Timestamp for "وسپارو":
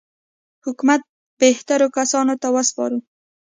2.55-2.99